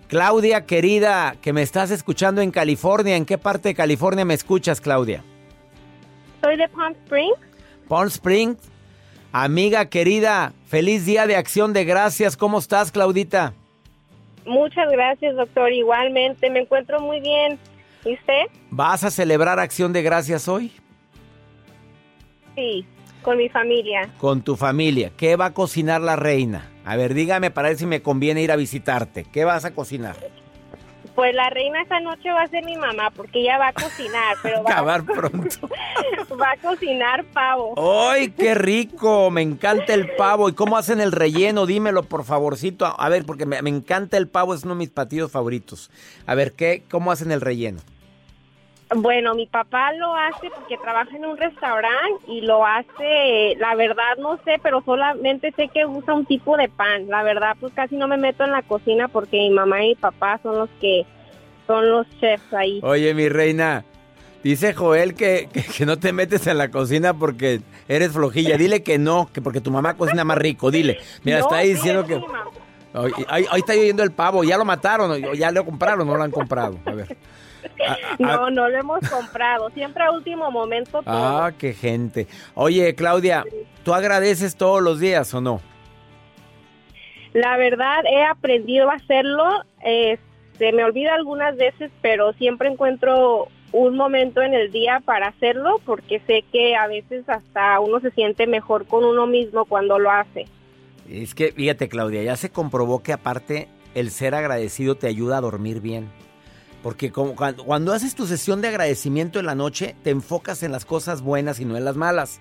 Claudia, 0.08 0.66
querida, 0.66 1.36
que 1.42 1.52
me 1.52 1.62
estás 1.62 1.92
escuchando 1.92 2.42
en 2.42 2.52
California, 2.52 3.18
¿en 3.18 3.26
qué 3.26 3.38
parte 3.38 3.70
de 3.70 3.76
California 3.76 4.24
me 4.24 4.34
escuchas, 4.34 4.80
Claudia? 4.80 5.22
Soy 6.42 6.56
de 6.56 6.68
Palm 6.70 6.94
Springs. 7.04 7.38
Palm 7.90 8.08
Springs. 8.08 8.58
Amiga 9.34 9.88
querida, 9.88 10.54
feliz 10.68 11.06
día 11.06 11.28
de 11.28 11.36
acción 11.36 11.74
de 11.74 11.84
gracias. 11.84 12.38
¿Cómo 12.38 12.60
estás, 12.60 12.92
Claudita? 12.92 13.54
Muchas 14.46 14.90
gracias, 14.90 15.36
doctor. 15.36 15.74
Igualmente, 15.74 16.50
me 16.50 16.62
encuentro 16.62 17.02
muy 17.02 17.20
bien. 17.20 17.60
¿Y 18.06 18.14
usted? 18.14 18.44
¿Vas 18.70 19.04
a 19.04 19.12
celebrar 19.12 19.60
Acción 19.60 19.92
de 19.92 20.02
Gracias 20.02 20.48
hoy? 20.48 20.72
Sí, 22.56 22.86
con 23.22 23.38
mi 23.38 23.50
familia. 23.50 24.10
Con 24.18 24.42
tu 24.42 24.56
familia. 24.56 25.12
¿Qué 25.16 25.36
va 25.36 25.46
a 25.48 25.54
cocinar 25.54 26.02
la 26.02 26.16
reina? 26.16 26.70
A 26.86 26.96
ver, 26.96 27.14
dígame 27.14 27.52
para 27.52 27.70
ver 27.70 27.78
si 27.78 27.86
me 27.86 28.02
conviene 28.02 28.42
ir 28.42 28.52
a 28.52 28.56
visitarte. 28.56 29.26
¿Qué 29.26 29.46
vas 29.46 29.66
a 29.66 29.74
cocinar? 29.74 30.16
Pues 31.16 31.34
la 31.34 31.50
reina 31.50 31.82
esta 31.82 32.00
noche 32.00 32.32
va 32.32 32.44
a 32.44 32.48
ser 32.48 32.64
mi 32.64 32.78
mamá 32.78 33.10
porque 33.10 33.42
ella 33.42 33.58
va 33.58 33.70
a 33.70 33.74
cocinar, 33.74 34.38
pero 34.44 34.62
va 34.62 34.70
acabar 34.70 35.04
pronto. 35.04 35.68
va 36.40 36.52
a 36.52 36.58
cocinar 36.58 37.26
pavo. 37.34 37.74
¡Ay, 38.08 38.30
qué 38.30 38.54
rico! 38.54 39.32
Me 39.32 39.42
encanta 39.42 39.96
el 39.96 40.12
pavo. 40.16 40.48
¿Y 40.48 40.54
cómo 40.54 40.78
hacen 40.78 41.02
el 41.02 41.12
relleno? 41.12 41.66
Dímelo, 41.66 42.04
por 42.04 42.24
favorcito. 42.24 42.86
A 42.98 43.10
ver, 43.10 43.26
porque 43.26 43.48
me, 43.48 43.58
encanta 43.58 44.16
el 44.18 44.28
pavo, 44.28 44.54
es 44.54 44.64
uno 44.64 44.76
de 44.76 44.80
mis 44.80 44.92
patidos 44.92 45.32
favoritos. 45.32 45.90
A 46.28 46.36
ver, 46.36 46.54
¿qué, 46.54 46.84
¿cómo 46.88 47.12
hacen 47.12 47.32
el 47.32 47.42
relleno? 47.42 47.80
Bueno, 48.96 49.36
mi 49.36 49.48
papá 49.48 49.92
lo 49.94 50.16
hace 50.16 50.50
porque 50.50 50.78
trabaja 50.78 51.16
en 51.16 51.26
un 51.26 51.36
restaurante 51.36 52.24
y 52.28 52.42
lo 52.42 52.66
hace, 52.66 53.56
la 53.60 53.76
verdad 53.76 54.16
no 54.18 54.38
sé, 54.46 54.60
pero 54.64 54.82
solamente 54.82 55.52
sé 55.58 55.68
que 55.68 55.86
usa 55.86 56.14
un 56.14 56.26
tipo 56.26 56.56
de 56.56 56.70
pan. 56.70 57.08
La 57.10 57.24
verdad, 57.24 57.58
pues 57.60 57.74
casi 57.74 57.98
no 57.98 58.08
me 58.08 58.18
meto 58.18 58.46
en 58.46 58.52
la 58.52 58.62
cocina 58.62 59.10
porque 59.10 59.38
mi 59.38 59.50
mamá 59.50 59.84
y 59.84 59.90
mi 59.90 59.96
papá 59.96 60.40
son 60.42 60.58
los 60.58 60.70
que 60.80 61.06
son 61.66 61.90
los 61.90 62.08
chefs 62.22 62.54
ahí. 62.54 62.80
Oye, 62.82 63.14
mi 63.14 63.28
reina, 63.28 63.84
dice 64.42 64.74
Joel 64.74 65.16
que, 65.16 65.50
que, 65.78 65.86
no 65.86 66.00
te 66.00 66.14
metes 66.14 66.48
en 66.48 66.58
la 66.58 66.72
cocina 66.72 67.14
porque 67.14 67.60
eres 67.90 68.14
flojilla. 68.14 68.58
Dile 68.58 68.84
que 68.84 68.98
no, 68.98 69.30
que 69.34 69.42
porque 69.42 69.60
tu 69.60 69.70
mamá 69.70 69.96
cocina 69.96 70.24
más 70.24 70.38
rico. 70.38 70.72
Dile, 70.72 70.98
mira, 71.24 71.40
está 71.40 71.58
ahí 71.58 71.74
diciendo 71.74 72.06
que... 72.06 72.22
Ahí, 73.30 73.46
ahí, 73.52 73.60
está 73.60 73.76
lloviendo 73.76 74.02
el 74.02 74.12
pavo, 74.12 74.44
ya 74.44 74.58
lo 74.58 74.66
mataron, 74.66 75.22
ya 75.36 75.52
lo 75.52 75.64
compraron, 75.66 76.08
no 76.08 76.16
lo 76.16 76.24
han 76.24 76.32
comprado. 76.32 76.80
A 76.86 76.92
ver. 76.92 77.16
no, 78.20 78.50
no 78.50 78.70
lo 78.70 78.78
hemos 78.78 79.00
comprado. 79.10 79.70
Siempre 79.72 80.04
a 80.04 80.12
último 80.12 80.52
momento. 80.52 81.02
Ah, 81.06 81.52
qué 81.58 81.74
gente. 81.74 82.28
Oye, 82.54 82.96
Claudia, 82.96 83.44
¿tú 83.84 83.94
agradeces 83.94 84.56
todos 84.56 84.82
los 84.82 85.00
días 85.00 85.34
o 85.34 85.42
no? 85.42 85.62
La 87.34 87.58
verdad, 87.58 88.04
he 88.06 88.24
aprendido 88.24 88.90
a 88.90 88.96
hacerlo. 88.96 89.64
se 90.58 90.72
me 90.72 90.84
olvida 90.84 91.14
algunas 91.14 91.56
veces, 91.56 91.92
pero 92.02 92.34
siempre 92.34 92.70
encuentro 92.70 93.50
un 93.72 93.96
momento 93.96 94.42
en 94.42 94.54
el 94.54 94.72
día 94.72 95.02
para 95.04 95.28
hacerlo 95.28 95.82
porque 95.86 96.22
sé 96.26 96.44
que 96.52 96.76
a 96.76 96.88
veces 96.88 97.28
hasta 97.28 97.80
uno 97.80 98.00
se 98.00 98.12
siente 98.12 98.48
mejor 98.48 98.88
con 98.88 99.04
uno 99.04 99.28
mismo 99.28 99.66
cuando 99.66 100.00
lo 100.00 100.10
hace. 100.12 100.48
Es 101.10 101.36
que, 101.36 101.52
fíjate 101.52 101.90
Claudia, 101.90 102.24
ya 102.24 102.36
se 102.36 102.50
comprobó 102.50 103.04
que 103.04 103.14
aparte 103.14 103.68
el 103.96 104.12
ser 104.12 104.36
agradecido 104.36 104.96
te 104.96 105.08
ayuda 105.08 105.38
a 105.38 105.42
dormir 105.42 105.82
bien. 105.82 106.10
Porque 106.88 107.12
cuando, 107.12 107.92
haces 107.92 108.16
tu 108.16 108.26
sesión 108.28 108.62
de 108.62 108.70
agradecimiento 108.70 109.42
en 109.42 109.46
la 109.46 109.56
noche, 109.56 109.98
te 110.06 110.10
enfocas 110.10 110.64
en 110.64 110.72
las 110.72 110.86
cosas 110.86 111.22
buenas 111.22 111.60
y 111.60 111.66
no 111.66 111.76
en 111.76 111.84
las 111.84 111.98
malas. 111.98 112.40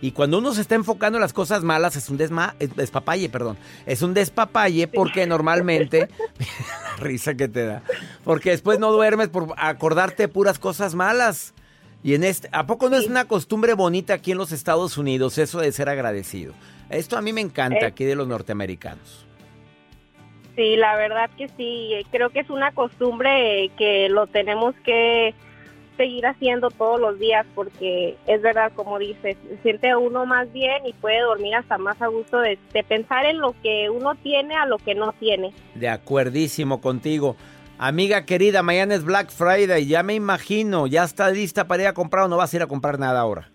Y 0.00 0.12
cuando 0.12 0.38
uno 0.38 0.54
se 0.54 0.60
está 0.60 0.76
enfocando 0.76 1.18
en 1.18 1.22
las 1.22 1.32
cosas 1.32 1.64
malas, 1.64 1.96
es 1.96 2.08
un 2.08 2.16
desma, 2.16 2.54
despapalle, 2.76 3.28
perdón. 3.28 3.58
Es 3.86 4.02
un 4.02 4.14
despapalle 4.14 4.86
porque 4.86 5.26
normalmente, 5.26 6.08
la 6.38 6.96
risa 7.02 7.34
que 7.34 7.48
te 7.48 7.66
da, 7.66 7.82
porque 8.22 8.50
después 8.50 8.78
no 8.78 8.92
duermes 8.92 9.30
por 9.30 9.52
acordarte 9.56 10.22
de 10.22 10.28
puras 10.28 10.60
cosas 10.60 10.94
malas. 10.94 11.52
Y 12.04 12.14
en 12.14 12.22
este, 12.22 12.48
¿a 12.52 12.68
poco 12.68 12.88
no 12.90 12.96
es 12.98 13.08
una 13.08 13.24
costumbre 13.24 13.74
bonita 13.74 14.14
aquí 14.14 14.30
en 14.30 14.38
los 14.38 14.52
Estados 14.52 14.96
Unidos 14.96 15.38
eso 15.38 15.58
de 15.58 15.72
ser 15.72 15.88
agradecido? 15.88 16.54
Esto 16.88 17.18
a 17.18 17.20
mí 17.20 17.32
me 17.32 17.40
encanta 17.40 17.86
aquí 17.86 18.04
de 18.04 18.14
los 18.14 18.28
norteamericanos. 18.28 19.27
Sí, 20.58 20.74
la 20.74 20.96
verdad 20.96 21.30
que 21.38 21.48
sí. 21.56 22.04
Creo 22.10 22.30
que 22.30 22.40
es 22.40 22.50
una 22.50 22.72
costumbre 22.72 23.70
que 23.78 24.08
lo 24.08 24.26
tenemos 24.26 24.74
que 24.84 25.32
seguir 25.96 26.26
haciendo 26.26 26.70
todos 26.70 26.98
los 27.00 27.16
días 27.20 27.46
porque 27.54 28.16
es 28.26 28.42
verdad, 28.42 28.72
como 28.74 28.98
dices, 28.98 29.36
siente 29.62 29.94
uno 29.94 30.26
más 30.26 30.52
bien 30.52 30.84
y 30.84 30.94
puede 30.94 31.20
dormir 31.20 31.54
hasta 31.54 31.78
más 31.78 32.02
a 32.02 32.08
gusto 32.08 32.40
de, 32.40 32.58
pensar 32.88 33.24
en 33.24 33.38
lo 33.38 33.54
que 33.62 33.88
uno 33.88 34.16
tiene 34.16 34.56
a 34.56 34.66
lo 34.66 34.78
que 34.78 34.96
no 34.96 35.12
tiene. 35.12 35.54
De 35.76 35.88
acuerdísimo 35.88 36.80
contigo. 36.80 37.36
Amiga 37.78 38.26
querida, 38.26 38.64
mañana 38.64 38.96
es 38.96 39.04
Black 39.04 39.30
Friday, 39.30 39.86
ya 39.86 40.02
me 40.02 40.14
imagino, 40.14 40.88
ya 40.88 41.04
está 41.04 41.30
lista 41.30 41.68
para 41.68 41.84
ir 41.84 41.88
a 41.88 41.94
comprar 41.94 42.24
o 42.24 42.28
no 42.28 42.36
vas 42.36 42.52
a 42.52 42.56
ir 42.56 42.62
a 42.64 42.66
comprar 42.66 42.98
nada 42.98 43.20
ahora. 43.20 43.48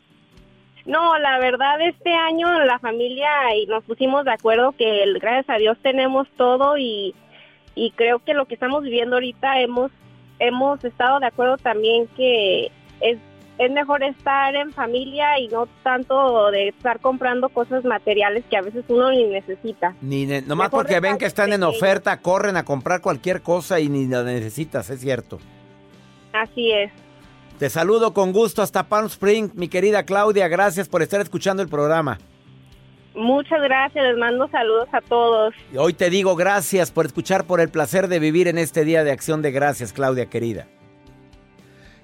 No, 0.86 1.18
la 1.18 1.40
verdad 1.40 1.80
este 1.82 2.13
año 2.13 2.60
la 2.66 2.78
familia 2.80 3.30
y 3.56 3.66
nos 3.68 3.84
pusimos 3.84 4.25
de 4.25 4.34
acuerdo 4.34 4.74
que 4.74 5.06
gracias 5.20 5.50
a 5.50 5.58
Dios 5.58 5.78
tenemos 5.82 6.28
todo 6.36 6.78
y, 6.78 7.16
y 7.75 7.92
creo 7.92 8.20
que 8.20 8.34
lo 8.34 8.46
que 8.46 8.56
estamos 8.56 8.84
viviendo 8.84 9.16
ahorita 9.16 9.62
hemos 9.62 9.92
hemos 10.40 10.84
estado 10.84 11.20
de 11.20 11.28
acuerdo 11.28 11.58
también 11.58 12.08
que 12.18 12.72
es 13.00 13.18
es 13.58 13.72
mejor 13.72 14.04
estar 14.04 14.56
en 14.56 14.72
familia 14.72 15.40
y 15.40 15.48
no 15.48 15.68
tanto 15.84 16.50
de 16.52 16.70
estar 16.70 17.00
comprando 17.00 17.50
cosas 17.50 17.84
materiales 17.86 18.44
que 18.50 18.58
a 18.58 18.62
veces 18.62 18.84
uno 18.88 19.12
ni 19.12 19.25
necesita. 19.25 19.96
Ni 20.02 20.25
nomás 20.25 20.70
porque 20.70 21.00
ven 21.00 21.18
que 21.18 21.25
están 21.25 21.54
en 21.54 21.63
oferta, 21.63 22.20
corren 22.20 22.58
a 22.58 22.66
comprar 22.66 23.02
cualquier 23.02 23.42
cosa 23.42 23.80
y 23.80 23.90
ni 23.90 24.08
la 24.08 24.24
necesitas, 24.24 24.90
es 24.90 25.02
cierto. 25.02 25.40
Así 26.34 26.72
es. 26.72 26.92
Te 27.63 27.70
saludo 27.70 28.13
con 28.13 28.34
gusto 28.34 28.62
hasta 28.62 28.89
Palm 28.89 29.05
Spring, 29.05 29.51
mi 29.53 29.70
querida 29.70 30.03
Claudia. 30.03 30.50
Gracias 30.50 30.89
por 30.89 31.01
estar 31.01 31.22
escuchando 31.22 31.63
el 31.63 31.70
programa. 31.70 32.17
Muchas 33.15 33.62
gracias, 33.62 34.03
les 34.03 34.17
mando 34.17 34.50
saludos 34.50 34.89
a 34.91 35.00
todos. 35.00 35.53
hoy 35.77 35.93
te 35.93 36.10
digo 36.10 36.36
gracias 36.36 36.91
por 36.91 37.05
escuchar, 37.05 37.46
por 37.46 37.62
el 37.62 37.70
placer 37.70 38.10
de 38.10 38.20
vivir 38.20 38.50
en 38.50 38.58
este 38.58 38.84
día 38.84 39.05
de 39.05 39.12
acción 39.12 39.41
de 39.41 39.51
gracias, 39.51 39.93
Claudia 39.93 40.25
querida. 40.25 40.67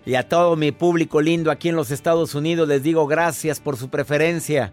Y 0.05 0.15
a 0.15 0.29
todo 0.29 0.55
mi 0.55 0.71
público 0.71 1.19
lindo 1.19 1.51
aquí 1.51 1.67
en 1.67 1.75
los 1.75 1.91
Estados 1.91 2.35
Unidos 2.35 2.69
les 2.69 2.81
digo 2.81 3.05
gracias 3.05 3.59
por 3.59 3.75
su 3.75 3.89
preferencia. 3.89 4.71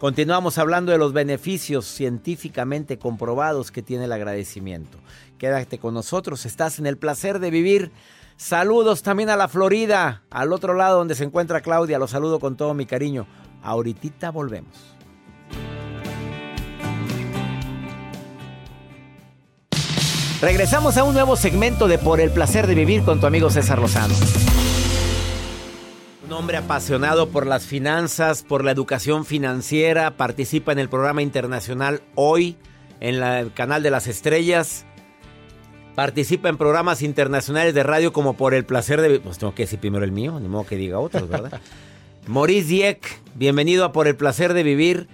Continuamos 0.00 0.58
hablando 0.58 0.90
de 0.90 0.98
los 0.98 1.12
beneficios 1.12 1.84
científicamente 1.84 2.98
comprobados 2.98 3.70
que 3.70 3.82
tiene 3.82 4.06
el 4.06 4.12
agradecimiento. 4.12 4.98
Quédate 5.38 5.78
con 5.78 5.94
nosotros, 5.94 6.44
estás 6.44 6.80
en 6.80 6.86
el 6.88 6.98
placer 6.98 7.38
de 7.38 7.52
vivir. 7.52 7.92
Saludos 8.38 9.02
también 9.02 9.30
a 9.30 9.36
la 9.36 9.48
Florida, 9.48 10.22
al 10.30 10.52
otro 10.52 10.72
lado 10.72 10.98
donde 10.98 11.16
se 11.16 11.24
encuentra 11.24 11.60
Claudia. 11.60 11.98
Los 11.98 12.12
saludo 12.12 12.38
con 12.38 12.56
todo 12.56 12.72
mi 12.72 12.86
cariño. 12.86 13.26
Ahorita 13.64 14.30
volvemos. 14.30 14.94
Regresamos 20.40 20.96
a 20.96 21.02
un 21.02 21.14
nuevo 21.14 21.34
segmento 21.34 21.88
de 21.88 21.98
Por 21.98 22.20
el 22.20 22.30
placer 22.30 22.68
de 22.68 22.76
vivir 22.76 23.02
con 23.02 23.18
tu 23.18 23.26
amigo 23.26 23.50
César 23.50 23.80
Lozano. 23.80 24.14
Un 26.24 26.32
hombre 26.32 26.58
apasionado 26.58 27.30
por 27.30 27.44
las 27.44 27.66
finanzas, 27.66 28.44
por 28.44 28.62
la 28.62 28.70
educación 28.70 29.24
financiera, 29.24 30.16
participa 30.16 30.70
en 30.70 30.78
el 30.78 30.88
programa 30.88 31.22
internacional 31.22 32.02
Hoy, 32.14 32.56
en 33.00 33.20
el 33.20 33.52
canal 33.52 33.82
de 33.82 33.90
las 33.90 34.06
estrellas. 34.06 34.86
Participa 35.98 36.48
en 36.48 36.56
programas 36.56 37.02
internacionales 37.02 37.74
de 37.74 37.82
radio 37.82 38.12
como 38.12 38.34
Por 38.34 38.54
el 38.54 38.64
placer 38.64 39.00
de 39.00 39.08
vivir. 39.08 39.22
Pues 39.22 39.36
tengo 39.36 39.52
que 39.56 39.64
decir 39.64 39.80
primero 39.80 40.04
el 40.04 40.12
mío, 40.12 40.38
ni 40.38 40.46
modo 40.46 40.64
que 40.64 40.76
diga 40.76 41.00
otros, 41.00 41.28
¿verdad? 41.28 41.60
Maurice 42.28 42.68
Dieck, 42.68 43.20
bienvenido 43.34 43.84
a 43.84 43.90
Por 43.90 44.06
el 44.06 44.14
placer 44.14 44.54
de 44.54 44.62
vivir 44.62 45.08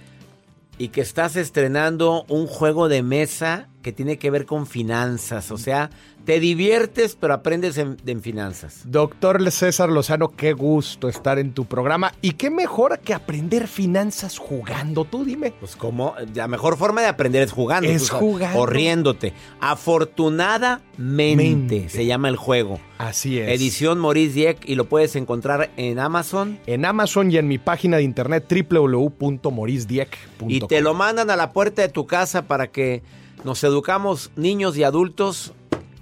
y 0.77 0.89
que 0.89 1.01
estás 1.01 1.37
estrenando 1.37 2.23
un 2.27 2.45
juego 2.45 2.87
de 2.87 3.01
mesa 3.01 3.67
que 3.85 3.91
tiene 3.91 4.17
que 4.17 4.31
ver 4.31 4.47
con 4.47 4.65
finanzas. 4.65 5.51
O 5.51 5.59
sea, 5.59 5.91
te 6.25 6.39
diviertes, 6.39 7.15
pero 7.15 7.35
aprendes 7.35 7.77
en, 7.77 7.97
en, 8.07 8.19
finanzas. 8.23 8.81
Doctor 8.85 9.51
César 9.51 9.89
Lozano, 9.89 10.29
qué 10.29 10.53
gusto 10.53 11.07
estar 11.07 11.37
en 11.37 11.53
tu 11.53 11.65
programa. 11.65 12.11
Y 12.23 12.31
qué 12.31 12.49
mejor 12.49 12.97
que 12.97 13.13
aprender 13.13 13.67
finanzas 13.67 14.39
jugando, 14.39 15.05
tú 15.05 15.23
dime. 15.23 15.51
Pues 15.51 15.75
como, 15.75 16.15
la 16.33 16.47
mejor 16.47 16.77
forma 16.77 17.01
de 17.01 17.07
aprender 17.09 17.43
es 17.43 17.51
jugando. 17.51 17.87
Es 17.87 18.09
jugando. 18.09 18.59
O 18.59 18.65
riéndote. 18.65 19.33
Afortunadamente 19.59 20.81
Mente. 20.97 21.87
se 21.87 22.07
llama 22.07 22.29
el 22.29 22.37
juego. 22.37 22.79
Así 22.97 23.37
es. 23.37 23.49
Edición 23.49 23.99
Maurice 23.99 24.33
Dieck 24.33 24.67
y 24.67 24.73
lo 24.73 24.85
puedes 24.89 25.15
encontrar 25.15 25.69
en 25.77 25.99
Amazon. 25.99 26.57
En 26.65 26.85
Amazon 26.85 27.29
y 27.29 27.37
en 27.37 27.47
mi 27.47 27.59
página 27.59 27.97
de 27.97 28.03
internet 28.03 28.51
www.mauricedieck.com. 28.67 30.49
Y 30.49 30.61
te 30.61 30.81
lo 30.81 30.95
mandan 30.95 31.29
a 31.29 31.35
la 31.35 31.53
puerta 31.53 31.83
de 31.83 31.89
tu 31.89 32.07
casa 32.07 32.47
para 32.47 32.71
que 32.71 33.03
nos 33.45 33.63
educamos 33.63 34.31
niños 34.35 34.75
y 34.75 34.83
adultos 34.83 35.53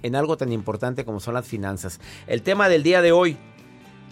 en 0.02 0.16
algo 0.16 0.38
tan 0.38 0.50
importante 0.50 1.04
como 1.04 1.20
son 1.20 1.34
las 1.34 1.46
finanzas. 1.46 2.00
El 2.26 2.42
tema 2.42 2.70
del 2.70 2.82
día 2.82 3.02
de 3.02 3.12
hoy. 3.12 3.36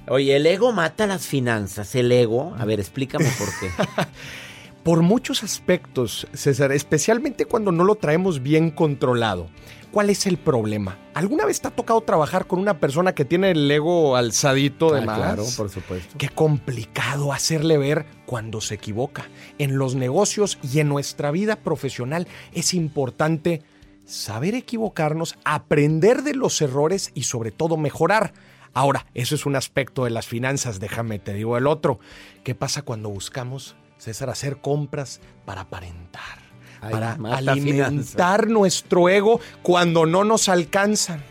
Oye, 0.07 0.37
el 0.37 0.47
ego 0.47 0.73
mata 0.73 1.07
las 1.07 1.27
finanzas. 1.27 1.95
El 1.95 2.13
ego. 2.13 2.55
A 2.59 2.67
ver, 2.67 2.79
explícame 2.79 3.31
por 3.39 3.49
qué. 3.59 3.71
por 4.83 5.03
muchos 5.03 5.43
aspectos, 5.43 6.27
César, 6.33 6.73
especialmente 6.73 7.45
cuando 7.45 7.73
no 7.73 7.85
lo 7.85 7.95
traemos 7.95 8.43
bien 8.43 8.71
controlado. 8.71 9.49
¿Cuál 9.93 10.09
es 10.09 10.27
el 10.27 10.39
problema? 10.39 10.99
¿Alguna 11.13 11.45
vez 11.45 11.61
te 11.61 11.69
ha 11.69 11.71
tocado 11.71 12.01
trabajar 12.01 12.47
con 12.47 12.59
una 12.59 12.81
persona 12.81 13.15
que 13.15 13.27
tiene 13.27 13.51
el 13.51 13.71
ego 13.71 14.17
alzadito 14.17 14.91
de 14.91 15.01
ah, 15.03 15.05
más? 15.05 15.19
Claro, 15.19 15.45
por 15.57 15.69
supuesto. 15.69 16.17
Qué 16.17 16.31
complicado 16.31 17.31
hacerle 17.31 17.77
ver 17.77 18.07
cuando 18.25 18.63
se 18.63 18.77
equivoca. 18.77 19.29
En 19.59 19.77
los 19.77 19.95
negocios 19.95 20.59
y 20.63 20.81
en 20.81 20.89
nuestra 20.89 21.31
vida 21.31 21.57
profesional 21.57 22.27
es 22.55 22.73
importante 22.73 23.63
saber 24.07 24.55
equivocarnos, 24.55 25.37
aprender 25.45 26.23
de 26.23 26.35
los 26.35 26.63
errores 26.63 27.11
y 27.15 27.25
sobre 27.25 27.51
todo 27.51 27.77
mejorar. 27.77 28.33
Ahora, 28.73 29.07
eso 29.13 29.35
es 29.35 29.45
un 29.45 29.57
aspecto 29.57 30.05
de 30.05 30.11
las 30.11 30.27
finanzas, 30.27 30.81
déjame 30.81 31.19
te 31.19 31.35
digo 31.35 31.59
el 31.59 31.67
otro. 31.67 32.01
¿Qué 32.45 32.55
pasa 32.55 32.81
cuando 32.81 33.11
buscamos, 33.11 33.77
César, 34.03 34.31
hacer 34.31 34.57
compras 34.57 35.21
para 35.45 35.61
aparentar? 35.61 36.41
Ay, 36.81 36.91
para 36.91 37.13
alimentar 37.13 38.49
nuestro 38.49 39.09
ego 39.09 39.41
cuando 39.63 40.07
no 40.07 40.25
nos 40.25 40.49
alcanzan. 40.49 41.23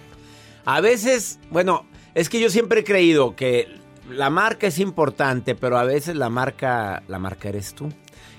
A 0.64 0.80
veces, 0.80 1.38
bueno, 1.50 1.86
es 2.16 2.30
que 2.30 2.40
yo 2.40 2.50
siempre 2.50 2.80
he 2.80 2.84
creído 2.86 3.36
que 3.36 3.68
la 4.10 4.30
marca 4.30 4.68
es 4.68 4.80
importante, 4.80 5.54
pero 5.54 5.78
a 5.78 5.84
veces 5.84 6.16
la 6.16 6.30
marca, 6.30 7.04
la 7.10 7.20
marca 7.20 7.50
eres 7.50 7.74
tú. 7.74 7.90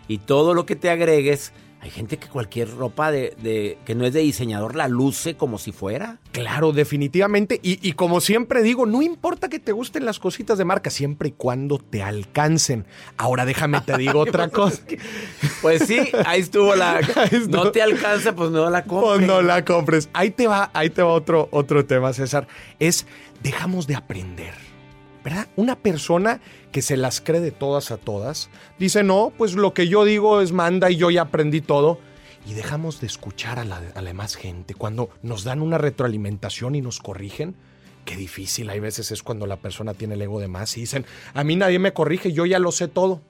Y 0.09 0.17
todo 0.17 0.55
lo 0.55 0.65
que 0.65 0.77
te 0.77 0.89
agregues, 0.89 1.53
hay 1.83 1.91
gente 1.91 2.17
que 2.17 2.29
cualquier 2.29 2.71
ropa 2.71 3.11
de, 3.11 3.35
de, 3.43 3.77
que 3.85 3.97
no 3.97 4.07
es 4.07 4.13
de 4.13 4.21
diseñador 4.21 4.77
la 4.77 4.87
luce 4.87 5.35
como 5.35 5.59
si 5.59 5.73
fuera. 5.73 6.21
Claro, 6.31 6.71
definitivamente. 6.71 7.59
Y, 7.61 7.87
y, 7.87 7.95
como 7.95 8.21
siempre 8.21 8.63
digo, 8.63 8.87
no 8.87 9.03
importa 9.03 9.49
que 9.49 9.59
te 9.59 9.73
gusten 9.73 10.05
las 10.05 10.21
cositas 10.21 10.59
de 10.59 10.65
marca, 10.65 10.91
siempre 10.91 11.31
y 11.31 11.33
cuando 11.33 11.79
te 11.79 12.01
alcancen. 12.05 12.87
Ahora 13.17 13.45
déjame 13.45 13.81
te 13.81 13.97
digo 13.99 14.21
otra 14.21 14.49
cosa. 14.49 14.81
Pues 15.61 15.83
sí, 15.83 15.99
ahí 16.25 16.43
estuvo 16.43 16.77
la. 16.77 16.99
Ahí 17.17 17.29
estuvo. 17.33 17.65
No 17.65 17.73
te 17.73 17.83
alcanza, 17.83 18.33
pues 18.37 18.53
no 18.53 18.71
la 18.71 18.85
compres. 18.85 19.17
Pues 19.17 19.27
no 19.27 19.43
la 19.43 19.65
compres. 19.65 20.09
Ahí 20.13 20.31
te 20.31 20.47
va, 20.47 20.71
ahí 20.75 20.89
te 20.89 21.03
va 21.03 21.09
otro, 21.09 21.49
otro 21.51 21.85
tema, 21.85 22.13
César. 22.13 22.47
Es 22.79 23.07
dejamos 23.43 23.89
de 23.89 23.97
aprender. 23.97 24.72
¿Verdad? 25.25 25.47
Una 25.57 25.77
persona 25.77 26.41
que 26.73 26.83
se 26.83 26.97
las 26.97 27.21
cree 27.21 27.41
de 27.41 27.53
todas 27.53 27.91
a 27.91 27.97
todas, 27.97 28.51
dice, 28.79 29.03
no, 29.03 29.33
pues 29.37 29.55
lo 29.55 29.73
que 29.73 29.89
yo 29.89 30.05
digo 30.05 30.41
es 30.41 30.53
manda 30.53 30.91
y 30.91 30.97
yo 30.97 31.11
ya 31.11 31.23
aprendí 31.23 31.61
todo. 31.61 31.99
Y 32.45 32.55
dejamos 32.55 33.01
de 33.01 33.07
escuchar 33.07 33.61
a 33.61 33.65
la, 33.65 33.81
a 33.95 34.01
la 34.01 34.09
demás 34.09 34.35
gente. 34.35 34.75
Cuando 34.75 35.11
nos 35.23 35.45
dan 35.45 35.63
una 35.63 35.79
retroalimentación 35.79 36.75
y 36.75 36.81
nos 36.81 36.99
corrigen, 36.99 37.55
qué 38.05 38.17
difícil 38.17 38.69
hay 38.69 38.81
veces 38.81 39.13
es 39.13 39.23
cuando 39.23 39.47
la 39.47 39.59
persona 39.59 39.95
tiene 39.95 40.15
el 40.15 40.23
ego 40.23 40.41
de 40.41 40.49
más 40.49 40.77
y 40.77 40.81
dicen, 40.81 41.07
a 41.35 41.45
mí 41.45 41.55
nadie 41.55 41.79
me 41.79 41.93
corrige, 41.93 42.33
yo 42.33 42.45
ya 42.47 42.59
lo 42.59 42.73
sé 42.73 42.89
todo. 42.89 43.21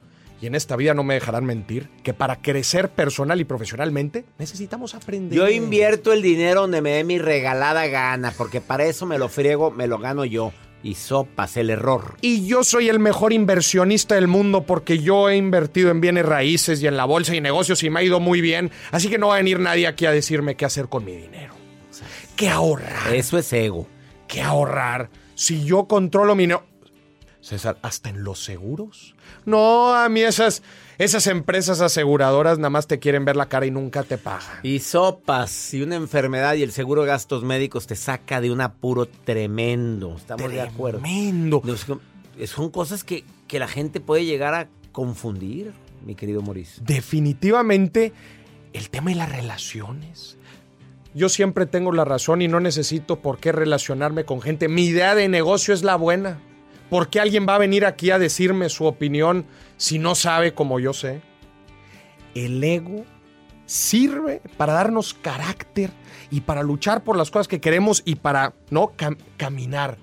Y 0.40 0.46
en 0.46 0.56
esta 0.56 0.74
vida 0.74 0.92
no 0.92 1.04
me 1.04 1.14
dejarán 1.14 1.44
mentir 1.44 1.88
que 2.02 2.14
para 2.14 2.42
crecer 2.42 2.88
personal 2.90 3.40
y 3.40 3.44
profesionalmente 3.44 4.24
necesitamos 4.38 4.94
aprender. 4.94 5.38
Yo 5.38 5.48
invierto 5.48 6.12
el 6.12 6.20
dinero 6.20 6.62
donde 6.62 6.82
me 6.82 6.90
dé 6.90 7.04
mi 7.04 7.18
regalada 7.18 7.86
gana, 7.86 8.32
porque 8.36 8.60
para 8.60 8.84
eso 8.86 9.06
me 9.06 9.18
lo 9.18 9.28
friego, 9.28 9.70
me 9.70 9.86
lo 9.86 9.98
gano 9.98 10.24
yo 10.24 10.52
y 10.82 10.94
sopas 10.94 11.56
el 11.56 11.70
error. 11.70 12.16
Y 12.20 12.46
yo 12.46 12.64
soy 12.64 12.88
el 12.88 12.98
mejor 12.98 13.32
inversionista 13.32 14.14
del 14.14 14.28
mundo 14.28 14.64
porque 14.64 14.98
yo 14.98 15.28
he 15.28 15.36
invertido 15.36 15.90
en 15.90 16.00
bienes 16.00 16.26
raíces 16.26 16.82
y 16.82 16.86
en 16.86 16.96
la 16.96 17.04
bolsa 17.04 17.34
y 17.34 17.40
negocios 17.40 17.82
y 17.82 17.90
me 17.90 18.00
ha 18.00 18.02
ido 18.02 18.20
muy 18.20 18.40
bien. 18.40 18.70
Así 18.90 19.08
que 19.08 19.18
no 19.18 19.28
va 19.28 19.34
a 19.34 19.38
venir 19.38 19.60
nadie 19.60 19.86
aquí 19.86 20.06
a 20.06 20.12
decirme 20.12 20.56
qué 20.56 20.64
hacer 20.64 20.88
con 20.88 21.04
mi 21.04 21.14
dinero. 21.16 21.54
¿Qué 22.36 22.48
ahorrar? 22.48 23.14
Eso 23.14 23.38
es 23.38 23.52
ego. 23.52 23.86
¿Qué 24.26 24.42
ahorrar? 24.42 25.10
Si 25.34 25.64
yo 25.64 25.86
controlo 25.86 26.34
mi... 26.34 26.46
No... 26.46 26.62
César, 27.40 27.76
¿hasta 27.82 28.08
en 28.08 28.22
los 28.22 28.44
seguros? 28.44 29.16
No, 29.44 29.94
a 29.94 30.08
mí 30.08 30.20
esas, 30.22 30.62
esas 30.98 31.26
empresas 31.26 31.80
aseguradoras 31.80 32.58
nada 32.58 32.70
más 32.70 32.86
te 32.86 32.98
quieren 32.98 33.24
ver 33.24 33.36
la 33.36 33.46
cara 33.46 33.66
y 33.66 33.70
nunca 33.70 34.02
te 34.02 34.18
pagan. 34.18 34.60
Y 34.62 34.80
sopas, 34.80 35.74
y 35.74 35.82
una 35.82 35.96
enfermedad 35.96 36.54
y 36.54 36.62
el 36.62 36.72
seguro 36.72 37.02
de 37.02 37.08
gastos 37.08 37.44
médicos 37.44 37.86
te 37.86 37.96
saca 37.96 38.40
de 38.40 38.50
un 38.50 38.60
apuro 38.60 39.06
tremendo. 39.06 40.16
Estamos 40.16 40.44
tremendo. 40.44 40.62
de 40.62 40.68
acuerdo. 40.68 41.00
Tremendo. 41.00 41.62
Son 42.46 42.70
cosas 42.70 43.04
que, 43.04 43.24
que 43.48 43.58
la 43.58 43.68
gente 43.68 44.00
puede 44.00 44.24
llegar 44.24 44.54
a 44.54 44.68
confundir, 44.92 45.72
mi 46.04 46.14
querido 46.14 46.42
Maurice. 46.42 46.80
Definitivamente, 46.84 48.12
el 48.72 48.90
tema 48.90 49.10
de 49.10 49.16
las 49.16 49.30
relaciones. 49.30 50.36
Yo 51.14 51.28
siempre 51.28 51.66
tengo 51.66 51.92
la 51.92 52.04
razón 52.04 52.40
y 52.40 52.48
no 52.48 52.60
necesito 52.60 53.20
por 53.20 53.38
qué 53.38 53.52
relacionarme 53.52 54.24
con 54.24 54.40
gente. 54.40 54.68
Mi 54.68 54.86
idea 54.86 55.14
de 55.14 55.28
negocio 55.28 55.74
es 55.74 55.82
la 55.82 55.96
buena. 55.96 56.40
¿Por 56.88 57.08
qué 57.08 57.20
alguien 57.20 57.46
va 57.48 57.54
a 57.54 57.58
venir 57.58 57.84
aquí 57.86 58.10
a 58.10 58.18
decirme 58.18 58.68
su 58.68 58.84
opinión 58.84 59.46
si 59.82 59.98
no 59.98 60.14
sabe 60.14 60.54
como 60.54 60.78
yo 60.78 60.92
sé? 60.92 61.22
El 62.36 62.62
ego 62.62 63.04
sirve 63.66 64.40
para 64.56 64.74
darnos 64.74 65.12
carácter 65.12 65.90
y 66.30 66.42
para 66.42 66.62
luchar 66.62 67.02
por 67.02 67.16
las 67.16 67.32
cosas 67.32 67.48
que 67.48 67.60
queremos 67.60 68.00
y 68.04 68.14
para 68.14 68.54
no 68.70 68.92
cam 68.94 69.16
caminar. 69.36 69.98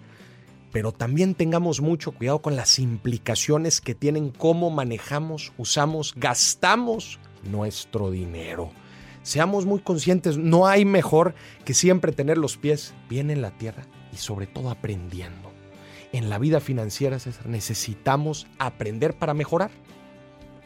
Pero 0.74 0.92
también 0.92 1.34
tengamos 1.34 1.80
mucho 1.80 2.12
cuidado 2.12 2.42
con 2.42 2.58
las 2.58 2.78
implicaciones 2.78 3.80
que 3.80 3.96
tienen 3.96 4.32
cómo 4.32 4.70
manejamos, 4.70 5.54
usamos, 5.58 6.14
gastamos 6.18 7.18
nuestro 7.44 8.12
dinero. 8.12 8.72
Seamos 9.22 9.66
muy 9.66 9.80
conscientes, 9.80 10.38
no 10.38 10.68
hay 10.68 10.84
mejor 10.84 11.36
que 11.64 11.74
siempre 11.74 12.12
tener 12.12 12.38
los 12.38 12.58
pies 12.58 12.94
bien 13.10 13.32
en 13.32 13.42
la 13.42 13.52
tierra 13.52 13.88
y 14.12 14.18
sobre 14.18 14.46
todo 14.46 14.72
aprendiendo 14.72 15.49
en 16.12 16.30
la 16.30 16.40
vida 16.40 16.60
financiera, 16.60 17.20
César, 17.20 17.48
necesitamos 17.48 18.48
aprender 18.58 19.14
para 19.14 19.34
mejorar. 19.34 19.72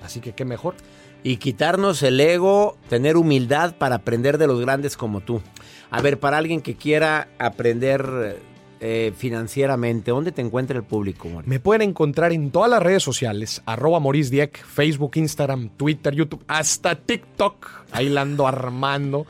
Así 0.01 0.19
que 0.19 0.34
qué 0.34 0.45
mejor. 0.45 0.75
Y 1.23 1.38
quitarnos 1.38 2.03
el 2.03 2.19
ego, 2.19 2.77
tener 2.89 3.15
humildad 3.15 3.75
para 3.77 3.95
aprender 3.95 4.38
de 4.38 4.47
los 4.47 4.60
grandes 4.60 4.97
como 4.97 5.21
tú. 5.21 5.41
A 5.89 6.01
ver, 6.01 6.19
para 6.19 6.38
alguien 6.38 6.62
que 6.62 6.75
quiera 6.75 7.29
aprender 7.39 8.41
eh, 8.82 9.13
financieramente, 9.15 10.12
¿dónde 10.12 10.34
te 10.34 10.41
encuentra 10.41 10.75
el 10.77 10.84
público? 10.84 11.29
Maurice? 11.29 11.49
Me 11.49 11.62
pueden 11.62 11.89
encontrar 11.89 12.34
en 12.34 12.51
todas 12.51 12.69
las 12.69 12.84
redes 12.84 13.01
sociales, 13.01 13.62
arroba 13.65 14.01
Maurice 14.01 14.29
Dieck, 14.29 14.62
Facebook, 14.65 15.12
Instagram, 15.15 15.69
Twitter, 15.69 16.13
YouTube, 16.13 16.43
hasta 16.49 16.95
TikTok. 16.95 17.69
Ahí 17.93 18.10
la 18.10 18.21
ando 18.21 18.45
armando. 18.45 19.25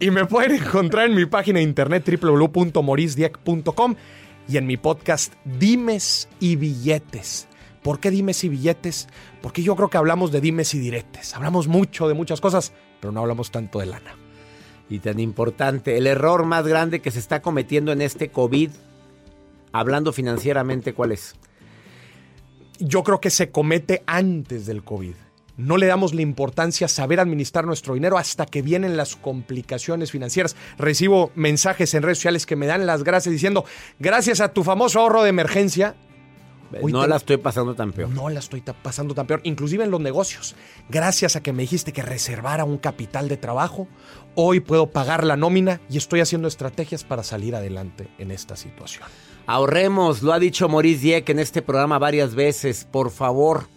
Y 0.00 0.10
me 0.10 0.24
pueden 0.24 0.52
encontrar 0.62 1.10
en 1.10 1.14
mi 1.14 1.26
página 1.26 1.58
de 1.58 1.64
internet 1.64 2.08
www.mauricedieck.com 2.08 3.96
y 4.48 4.56
en 4.56 4.66
mi 4.66 4.76
podcast 4.76 5.34
Dimes 5.44 6.28
y 6.40 6.56
Billetes. 6.56 7.48
¿Por 7.86 8.00
qué 8.00 8.10
dimes 8.10 8.42
y 8.42 8.48
billetes? 8.48 9.06
Porque 9.40 9.62
yo 9.62 9.76
creo 9.76 9.88
que 9.88 9.96
hablamos 9.96 10.32
de 10.32 10.40
dimes 10.40 10.74
y 10.74 10.80
diretes. 10.80 11.36
Hablamos 11.36 11.68
mucho 11.68 12.08
de 12.08 12.14
muchas 12.14 12.40
cosas, 12.40 12.72
pero 13.00 13.12
no 13.12 13.20
hablamos 13.20 13.52
tanto 13.52 13.78
de 13.78 13.86
lana. 13.86 14.16
Y 14.88 14.98
tan 14.98 15.20
importante, 15.20 15.96
el 15.96 16.08
error 16.08 16.46
más 16.46 16.66
grande 16.66 17.00
que 17.00 17.12
se 17.12 17.20
está 17.20 17.42
cometiendo 17.42 17.92
en 17.92 18.02
este 18.02 18.30
COVID, 18.30 18.70
hablando 19.70 20.12
financieramente, 20.12 20.94
¿cuál 20.94 21.12
es? 21.12 21.36
Yo 22.80 23.04
creo 23.04 23.20
que 23.20 23.30
se 23.30 23.52
comete 23.52 24.02
antes 24.06 24.66
del 24.66 24.82
COVID. 24.82 25.14
No 25.56 25.76
le 25.76 25.86
damos 25.86 26.14
la 26.14 26.22
importancia 26.22 26.84
a 26.84 26.88
saber 26.88 27.20
administrar 27.20 27.64
nuestro 27.64 27.94
dinero 27.94 28.18
hasta 28.18 28.46
que 28.46 28.62
vienen 28.62 28.96
las 28.96 29.16
complicaciones 29.16 30.10
financieras. 30.10 30.56
Recibo 30.78 31.30
mensajes 31.34 31.94
en 31.94 32.02
redes 32.02 32.18
sociales 32.18 32.46
que 32.46 32.56
me 32.56 32.66
dan 32.66 32.86
las 32.86 33.04
gracias 33.04 33.32
diciendo, 33.32 33.64
gracias 33.98 34.40
a 34.40 34.52
tu 34.52 34.64
famoso 34.64 35.00
ahorro 35.00 35.22
de 35.22 35.30
emergencia, 35.30 35.96
Hoy 36.82 36.92
no 36.92 37.02
te... 37.02 37.08
la 37.08 37.16
estoy 37.16 37.36
pasando 37.36 37.74
tan 37.74 37.92
peor. 37.92 38.10
No 38.10 38.28
la 38.28 38.40
estoy 38.40 38.62
pasando 38.82 39.14
tan 39.14 39.26
peor, 39.26 39.40
inclusive 39.44 39.84
en 39.84 39.90
los 39.90 40.00
negocios. 40.00 40.56
Gracias 40.88 41.36
a 41.36 41.42
que 41.42 41.52
me 41.52 41.62
dijiste 41.62 41.92
que 41.92 42.02
reservara 42.02 42.64
un 42.64 42.78
capital 42.78 43.28
de 43.28 43.36
trabajo, 43.36 43.88
hoy 44.34 44.60
puedo 44.60 44.90
pagar 44.90 45.24
la 45.24 45.36
nómina 45.36 45.80
y 45.88 45.96
estoy 45.96 46.20
haciendo 46.20 46.48
estrategias 46.48 47.04
para 47.04 47.22
salir 47.22 47.54
adelante 47.54 48.08
en 48.18 48.30
esta 48.30 48.56
situación. 48.56 49.04
Ahorremos, 49.46 50.22
lo 50.22 50.32
ha 50.32 50.38
dicho 50.38 50.68
Maurice 50.68 51.00
Dieck 51.00 51.28
en 51.28 51.38
este 51.38 51.62
programa 51.62 51.98
varias 51.98 52.34
veces. 52.34 52.86
Por 52.90 53.10
favor, 53.10 53.68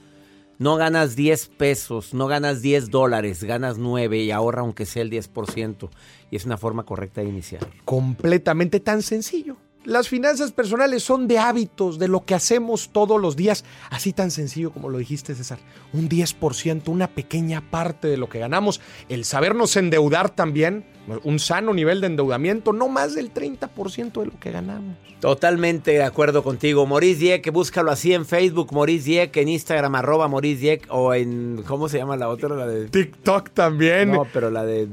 no 0.59 0.75
ganas 0.75 1.15
10 1.15 1.47
pesos, 1.57 2.13
no 2.13 2.27
ganas 2.27 2.61
10 2.61 2.91
dólares, 2.91 3.43
ganas 3.43 3.77
9 3.77 4.19
y 4.19 4.31
ahorra 4.31 4.61
aunque 4.61 4.85
sea 4.85 5.01
el 5.01 5.09
10%. 5.09 5.89
Y 6.29 6.35
es 6.35 6.45
una 6.45 6.57
forma 6.57 6.85
correcta 6.85 7.21
de 7.21 7.29
iniciar. 7.29 7.67
Completamente 7.85 8.79
tan 8.79 9.01
sencillo. 9.01 9.57
Las 9.85 10.09
finanzas 10.09 10.51
personales 10.51 11.03
son 11.03 11.27
de 11.27 11.39
hábitos, 11.39 11.99
de 11.99 12.09
lo 12.09 12.25
que 12.25 12.35
hacemos 12.35 12.89
todos 12.89 13.19
los 13.19 13.37
días, 13.37 13.63
así 13.89 14.11
tan 14.11 14.29
sencillo 14.29 14.71
como 14.71 14.89
lo 14.89 14.97
dijiste 14.97 15.33
César, 15.35 15.59
un 15.93 16.09
10%, 16.09 16.89
una 16.89 17.07
pequeña 17.07 17.61
parte 17.71 18.09
de 18.09 18.17
lo 18.17 18.27
que 18.27 18.39
ganamos, 18.39 18.81
el 19.07 19.23
sabernos 19.23 19.77
endeudar 19.77 20.29
también, 20.31 20.85
un 21.23 21.39
sano 21.39 21.73
nivel 21.73 22.01
de 22.01 22.07
endeudamiento, 22.07 22.73
no 22.73 22.89
más 22.89 23.15
del 23.15 23.33
30% 23.33 24.19
de 24.19 24.25
lo 24.25 24.39
que 24.39 24.51
ganamos. 24.51 24.97
Totalmente 25.21 25.91
de 25.91 26.03
acuerdo 26.03 26.43
contigo, 26.43 26.85
Maurice 26.85 27.19
Dieck, 27.19 27.51
búscalo 27.51 27.91
así 27.91 28.13
en 28.13 28.25
Facebook, 28.25 28.73
Maurice 28.73 29.05
Dieck, 29.05 29.37
en 29.37 29.47
Instagram, 29.47 29.95
arroba 29.95 30.27
Maurice 30.27 30.59
Dieck, 30.59 30.87
o 30.89 31.13
en, 31.13 31.63
¿cómo 31.65 31.87
se 31.87 31.97
llama 31.97 32.17
la 32.17 32.27
otra? 32.27 32.49
La 32.49 32.67
de... 32.67 32.89
TikTok 32.89 33.51
también. 33.51 34.11
No, 34.11 34.27
pero 34.31 34.51
la 34.51 34.65
de... 34.65 34.87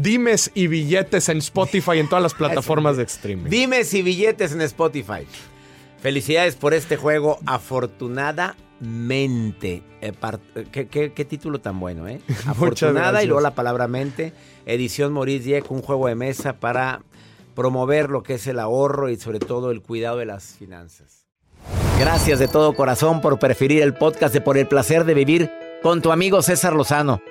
Dimes 0.00 0.50
y 0.54 0.66
billetes 0.66 1.28
en 1.28 1.38
Spotify 1.38 1.96
y 1.96 1.98
en 1.98 2.08
todas 2.08 2.22
las 2.22 2.34
plataformas 2.38 2.96
de 2.96 3.02
streaming. 3.02 3.50
Dimes 3.50 3.92
y 3.92 4.02
billetes 4.02 4.52
en 4.52 4.62
Spotify. 4.62 5.26
Felicidades 6.00 6.56
por 6.56 6.72
este 6.72 6.96
juego, 6.96 7.38
afortunadamente. 7.44 9.82
Eh, 10.00 10.14
¿qué, 10.72 10.88
qué, 10.88 11.12
qué, 11.12 11.24
título 11.26 11.60
tan 11.60 11.78
bueno, 11.78 12.08
¿eh? 12.08 12.22
Afortunada 12.46 13.22
y 13.22 13.26
luego 13.26 13.42
la 13.42 13.54
palabra 13.54 13.88
mente. 13.88 14.32
Edición 14.64 15.12
Maurice 15.12 15.44
Dieck, 15.44 15.70
un 15.70 15.82
juego 15.82 16.06
de 16.06 16.14
mesa 16.14 16.54
para 16.54 17.02
promover 17.54 18.08
lo 18.08 18.22
que 18.22 18.32
es 18.34 18.46
el 18.46 18.58
ahorro 18.58 19.10
y 19.10 19.16
sobre 19.16 19.38
todo 19.38 19.70
el 19.70 19.82
cuidado 19.82 20.16
de 20.16 20.24
las 20.24 20.54
finanzas. 20.54 21.26
Gracias 21.98 22.38
de 22.38 22.48
todo 22.48 22.74
corazón 22.74 23.20
por 23.20 23.38
preferir 23.38 23.82
el 23.82 23.92
podcast 23.92 24.32
de 24.32 24.40
Por 24.40 24.56
el 24.56 24.66
Placer 24.66 25.04
de 25.04 25.12
Vivir 25.12 25.50
con 25.82 26.00
tu 26.00 26.12
amigo 26.12 26.40
César 26.40 26.72
Lozano. 26.72 27.20